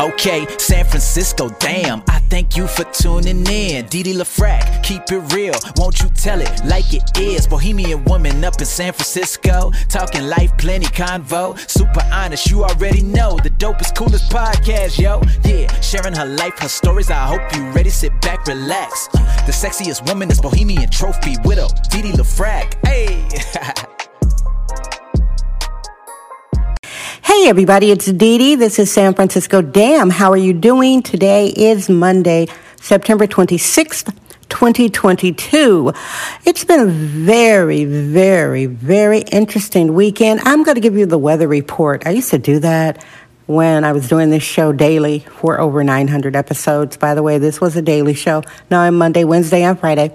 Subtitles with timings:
[0.00, 2.02] Okay, San Francisco, damn.
[2.08, 3.84] I thank you for tuning in.
[3.84, 5.52] Didi LaFrac, keep it real.
[5.76, 7.46] Won't you tell it like it is?
[7.46, 9.70] Bohemian woman up in San Francisco.
[9.90, 11.58] Talking life, plenty convo.
[11.68, 13.38] Super honest, you already know.
[13.42, 15.20] The dopest, coolest podcast, yo.
[15.44, 17.10] Yeah, sharing her life, her stories.
[17.10, 17.90] I hope you ready.
[17.90, 19.06] Sit back, relax.
[19.08, 21.68] The sexiest woman is Bohemian Trophy widow.
[21.90, 22.74] Didi LaFrac.
[22.86, 23.84] Hey.
[27.40, 28.54] Hey everybody, it's Dee Dee.
[28.54, 30.10] This is San Francisco Damn.
[30.10, 31.02] How are you doing?
[31.02, 34.14] Today is Monday, September 26th,
[34.50, 35.90] 2022.
[36.44, 40.42] It's been a very, very, very interesting weekend.
[40.44, 42.06] I'm going to give you the weather report.
[42.06, 43.02] I used to do that
[43.46, 46.98] when I was doing this show daily for over 900 episodes.
[46.98, 48.42] By the way, this was a daily show.
[48.70, 50.12] Now I'm Monday, Wednesday, and Friday.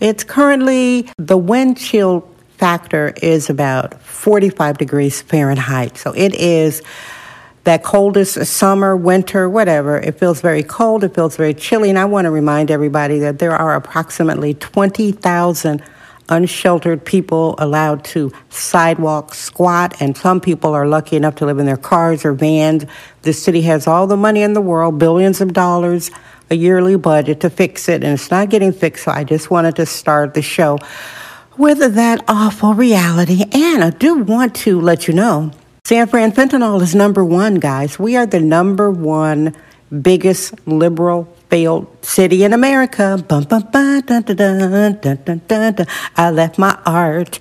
[0.00, 2.31] It's currently the wind chill
[2.62, 5.98] factor is about 45 degrees Fahrenheit.
[5.98, 6.80] So it is
[7.64, 9.98] that coldest summer, winter, whatever.
[9.98, 11.02] It feels very cold.
[11.02, 11.90] It feels very chilly.
[11.90, 15.82] And I want to remind everybody that there are approximately 20,000
[16.28, 21.66] unsheltered people allowed to sidewalk squat, and some people are lucky enough to live in
[21.66, 22.86] their cars or vans.
[23.22, 26.12] The city has all the money in the world, billions of dollars,
[26.48, 29.06] a yearly budget to fix it, and it's not getting fixed.
[29.06, 30.78] So I just wanted to start the show
[31.56, 33.44] with that awful reality.
[33.52, 35.52] And I do want to let you know
[35.84, 37.98] San Fran fentanyl is number one, guys.
[37.98, 39.54] We are the number one
[40.00, 43.22] biggest liberal failed city in America.
[43.28, 45.86] Bum, bum, bum, dun, dun, dun.
[46.16, 47.38] I left my art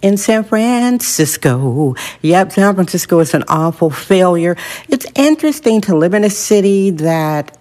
[0.00, 1.94] in San Francisco.
[2.22, 4.56] Yep, San Francisco is an awful failure.
[4.88, 7.56] It's interesting to live in a city that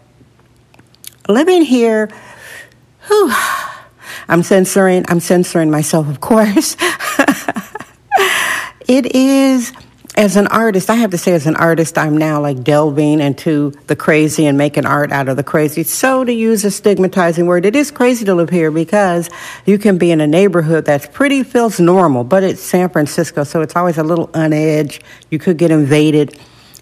[1.27, 2.09] living here,
[3.07, 3.31] whew,
[4.27, 6.75] I'm censoring, I'm censoring myself, of course.
[8.87, 9.71] it is,
[10.15, 13.71] as an artist, I have to say, as an artist, I'm now like delving into
[13.87, 15.83] the crazy and making art out of the crazy.
[15.83, 19.29] So, to use a stigmatizing word, it is crazy to live here because
[19.65, 23.61] you can be in a neighborhood that's pretty, feels normal, but it's San Francisco, so
[23.61, 24.99] it's always a little on edge.
[25.29, 26.37] You could get invaded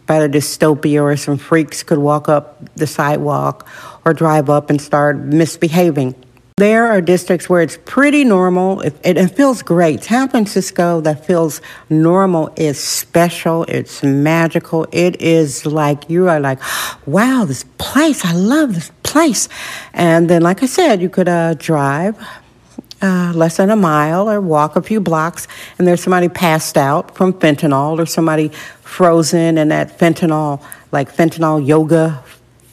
[0.10, 3.70] by the dystopia, or some freaks could walk up the sidewalk
[4.06, 6.16] or drive up and start misbehaving.
[6.60, 8.82] There are districts where it's pretty normal.
[8.82, 10.04] It, it, it, feels great.
[10.04, 13.64] San Francisco, that feels normal, is special.
[13.70, 14.86] It's magical.
[14.92, 16.60] It is like you are like,
[17.06, 18.26] wow, this place.
[18.26, 19.48] I love this place.
[19.94, 22.18] And then, like I said, you could uh, drive
[23.02, 27.16] uh, less than a mile or walk a few blocks, and there's somebody passed out
[27.16, 28.50] from fentanyl or somebody
[28.82, 30.62] frozen in that fentanyl,
[30.92, 32.22] like fentanyl yoga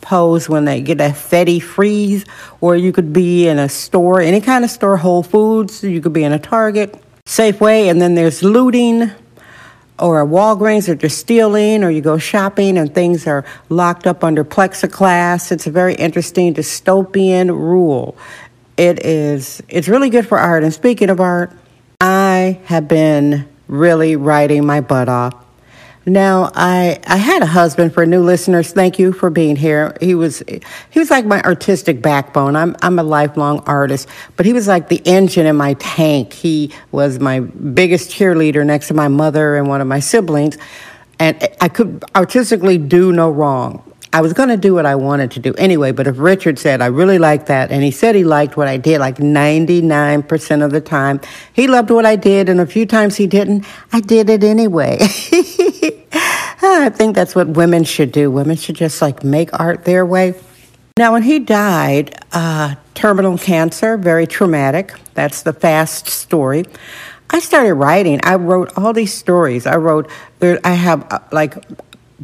[0.07, 2.25] pose when they get that fetty freeze,
[2.61, 6.13] or you could be in a store, any kind of store, Whole Foods, you could
[6.13, 6.95] be in a Target,
[7.27, 9.11] Safeway, and then there's looting
[9.99, 14.23] or a Walgreens or just stealing, or you go shopping and things are locked up
[14.23, 15.51] under plexiglass.
[15.51, 18.17] It's a very interesting dystopian rule.
[18.77, 20.63] It is, it's really good for art.
[20.63, 21.51] And speaking of art,
[22.01, 25.46] I have been really writing my butt off
[26.09, 28.73] now, I, I had a husband for new listeners.
[28.73, 29.97] Thank you for being here.
[30.01, 30.41] He was,
[30.91, 32.55] he was like my artistic backbone.
[32.55, 36.33] I'm, I'm a lifelong artist, but he was like the engine in my tank.
[36.33, 40.57] He was my biggest cheerleader next to my mother and one of my siblings.
[41.19, 43.83] And I could artistically do no wrong.
[44.13, 46.81] I was going to do what I wanted to do anyway, but if Richard said,
[46.81, 50.71] I really like that, and he said he liked what I did like 99% of
[50.71, 51.21] the time,
[51.53, 54.99] he loved what I did, and a few times he didn't, I did it anyway.
[56.69, 58.31] I think that's what women should do.
[58.31, 60.35] Women should just like make art their way.
[60.99, 64.95] Now, when he died, uh, terminal cancer, very traumatic.
[65.15, 66.65] That's the fast story.
[67.29, 68.21] I started writing.
[68.23, 69.67] I wrote all these stories.
[69.67, 71.55] I wrote, there, I have uh, like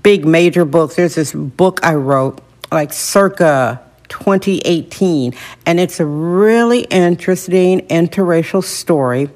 [0.02, 0.96] big major books.
[0.96, 3.82] There's this book I wrote, like circa
[4.12, 5.34] 2018,
[5.64, 9.30] and it's a really interesting interracial story,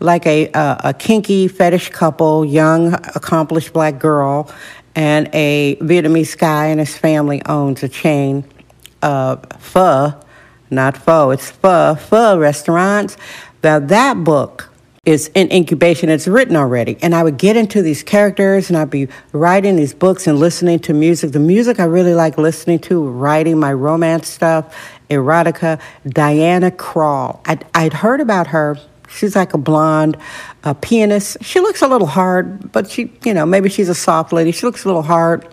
[0.00, 4.50] like a, a, a kinky fetish couple, young, accomplished black girl,
[4.94, 8.44] and a Vietnamese guy and his family owns a chain
[9.02, 10.14] of pho,
[10.70, 13.18] not pho, it's pho, pho restaurants.
[13.62, 14.71] Now, that book
[15.04, 16.08] is in incubation.
[16.08, 16.96] It's written already.
[17.02, 20.78] And I would get into these characters and I'd be writing these books and listening
[20.78, 21.32] to music.
[21.32, 24.72] The music I really like listening to, writing my romance stuff,
[25.10, 27.40] erotica, Diana Krall.
[27.46, 28.78] I'd, I'd heard about her.
[29.08, 30.16] She's like a blonde
[30.62, 31.38] a pianist.
[31.40, 34.52] She looks a little hard, but she, you know, maybe she's a soft lady.
[34.52, 35.52] She looks a little hard.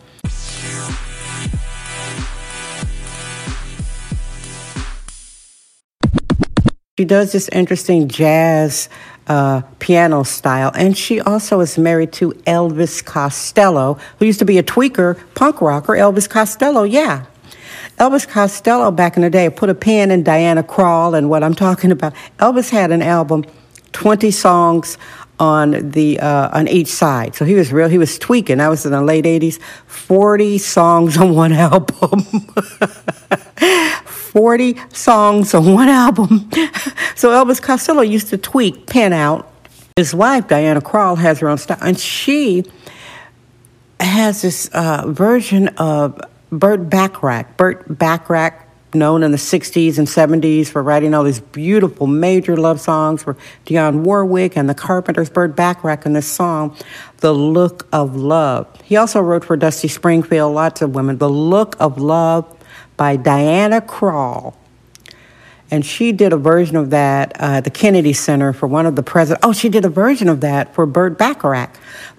[7.00, 8.90] She does this interesting jazz
[9.28, 10.70] uh, piano style.
[10.76, 15.62] And she also is married to Elvis Costello, who used to be a tweaker punk
[15.62, 15.94] rocker.
[15.94, 17.26] Elvis Costello, yeah.
[18.00, 21.56] Elvis Costello back in the day put a pin in Diana Krall and what I'm
[21.56, 22.14] talking about.
[22.38, 23.46] Elvis had an album,
[23.94, 24.98] 20 songs
[25.40, 27.34] on the uh, on each side.
[27.34, 27.88] So he was real.
[27.88, 28.58] He was tweaking.
[28.58, 29.58] That was in the late '80s.
[29.88, 32.26] Forty songs on one album.
[34.30, 36.50] Forty songs on one album.
[37.16, 39.52] so Elvis Costello used to tweak, pen out.
[39.96, 42.64] His wife Diana Krall has her own style, and she
[44.00, 46.22] has this uh, version of
[46.52, 47.58] Burt Bacharach.
[47.58, 52.80] Burt Bacharach known in the 60s and 70s for writing all these beautiful major love
[52.80, 53.36] songs for
[53.66, 56.76] Dionne Warwick and the Carpenters, Burt Bacharach in this song,
[57.18, 58.68] The Look of Love.
[58.84, 62.59] He also wrote for Dusty Springfield, lots of women, The Look of Love
[63.00, 64.56] by Diana Krall.
[65.72, 68.98] And she did a version of that uh, at the Kennedy Center for one of
[68.98, 69.46] the presidents.
[69.46, 71.70] Oh, she did a version of that for Burt Bacharach.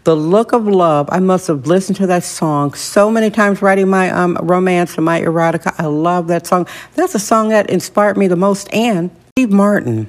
[0.05, 1.11] The Look of Love.
[1.13, 5.05] I must have listened to that song so many times writing my um, romance and
[5.05, 5.75] my erotica.
[5.77, 6.67] I love that song.
[6.95, 8.73] That's a song that inspired me the most.
[8.73, 10.09] And Steve Martin,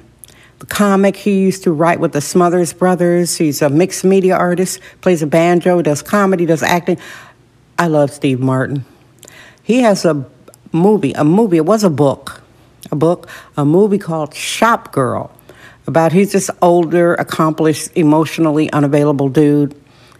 [0.60, 3.36] the comic he used to write with the Smothers Brothers.
[3.36, 6.96] He's a mixed media artist, plays a banjo, does comedy, does acting.
[7.78, 8.86] I love Steve Martin.
[9.62, 10.26] He has a
[10.72, 12.42] movie, a movie, it was a book
[12.90, 15.30] a book, a movie called Shop Girl,
[15.86, 19.74] about he's this older, accomplished, emotionally unavailable dude.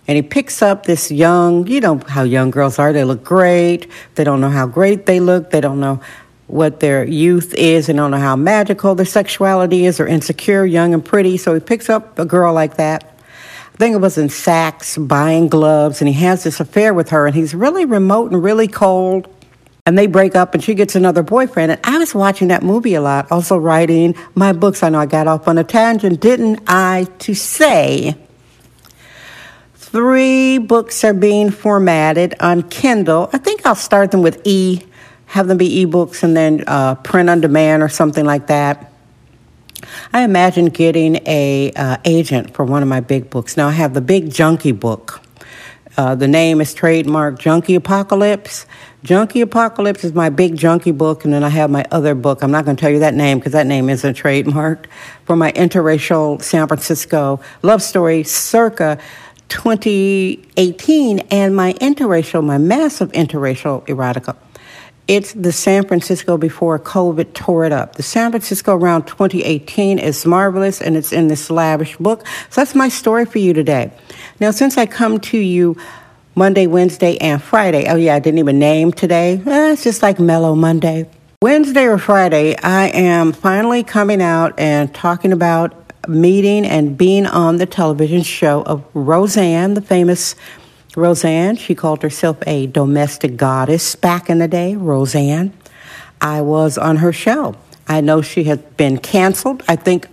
[0.08, 2.92] And he picks up this young, you know how young girls are.
[2.92, 3.86] They look great.
[4.16, 5.50] They don't know how great they look.
[5.50, 6.00] They don't know
[6.48, 7.86] what their youth is.
[7.86, 9.98] They don't know how magical their sexuality is.
[9.98, 11.36] They're insecure, young and pretty.
[11.36, 13.04] So he picks up a girl like that.
[13.72, 17.26] I think it was in Saks buying gloves, and he has this affair with her,
[17.26, 19.28] and he's really remote and really cold
[19.84, 21.72] and they break up and she gets another boyfriend.
[21.72, 24.82] And I was watching that movie a lot, also writing my books.
[24.82, 27.08] I know I got off on a tangent, didn't I?
[27.20, 28.16] To say
[29.74, 33.28] three books are being formatted on Kindle.
[33.32, 34.82] I think I'll start them with E,
[35.26, 38.92] have them be ebooks and then uh, print on demand or something like that.
[40.12, 43.56] I imagine getting a uh, agent for one of my big books.
[43.56, 45.20] Now I have the big junkie book.
[45.96, 48.64] Uh, the name is trademark Junkie Apocalypse.
[49.02, 52.42] Junkie Apocalypse is my big junkie book, and then I have my other book.
[52.42, 54.86] I'm not going to tell you that name because that name isn't trademarked.
[55.26, 58.98] For my interracial San Francisco love story, circa
[59.48, 64.36] 2018, and my interracial, my massive interracial erotica.
[65.08, 67.96] It's the San Francisco before COVID tore it up.
[67.96, 72.26] The San Francisco around 2018 is marvelous and it's in this lavish book.
[72.50, 73.92] So that's my story for you today.
[74.38, 75.76] Now, since I come to you
[76.34, 77.86] Monday, Wednesday, and Friday.
[77.88, 79.42] Oh, yeah, I didn't even name today.
[79.44, 81.08] Eh, it's just like Mellow Monday.
[81.42, 85.74] Wednesday or Friday, I am finally coming out and talking about
[86.08, 90.34] meeting and being on the television show of Roseanne, the famous
[90.96, 91.56] Roseanne.
[91.56, 95.52] She called herself a domestic goddess back in the day, Roseanne.
[96.20, 97.56] I was on her show.
[97.88, 99.62] I know she had been canceled.
[99.68, 100.08] I think,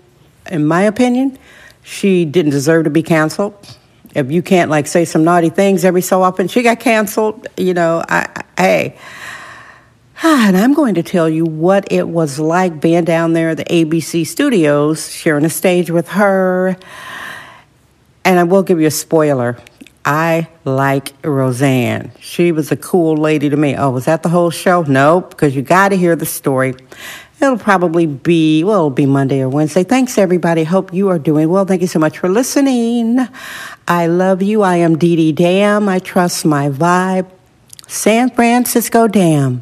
[0.50, 1.38] in my opinion,
[1.84, 3.78] she didn't deserve to be canceled
[4.16, 7.48] if you can't like say some naughty things every so often, she got canceled.
[7.58, 8.98] You know, I, I hey.
[10.22, 13.64] And I'm going to tell you what it was like being down there at the
[13.64, 16.76] ABC studios, sharing a stage with her.
[18.26, 19.58] And I will give you a spoiler.
[20.10, 22.12] I like Roseanne.
[22.20, 23.76] She was a cool lady to me.
[23.76, 24.82] Oh, was that the whole show?
[24.82, 26.74] Nope, because you got to hear the story.
[27.40, 29.84] It'll probably be, well, it'll be Monday or Wednesday.
[29.84, 30.64] Thanks, everybody.
[30.64, 31.64] Hope you are doing well.
[31.64, 33.20] Thank you so much for listening.
[33.88, 34.64] I love you.
[34.64, 35.88] I am Dee Dee Dam.
[35.88, 37.30] I trust my vibe.
[37.86, 39.62] San Francisco Dam.